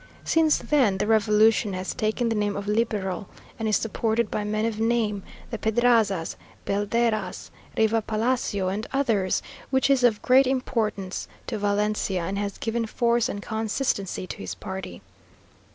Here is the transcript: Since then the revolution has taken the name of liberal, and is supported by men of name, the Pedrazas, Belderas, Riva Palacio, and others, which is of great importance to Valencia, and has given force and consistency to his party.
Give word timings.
Since 0.23 0.57
then 0.57 0.97
the 0.97 1.05
revolution 1.05 1.73
has 1.73 1.93
taken 1.93 2.29
the 2.29 2.35
name 2.35 2.55
of 2.57 2.65
liberal, 2.67 3.27
and 3.59 3.67
is 3.67 3.77
supported 3.77 4.31
by 4.31 4.43
men 4.43 4.65
of 4.65 4.79
name, 4.79 5.21
the 5.51 5.59
Pedrazas, 5.59 6.37
Belderas, 6.65 7.51
Riva 7.77 8.01
Palacio, 8.01 8.67
and 8.67 8.87
others, 8.91 9.43
which 9.69 9.91
is 9.91 10.03
of 10.03 10.19
great 10.23 10.47
importance 10.47 11.27
to 11.45 11.59
Valencia, 11.59 12.23
and 12.23 12.39
has 12.39 12.57
given 12.57 12.87
force 12.87 13.29
and 13.29 13.43
consistency 13.43 14.25
to 14.25 14.37
his 14.37 14.55
party. 14.55 15.03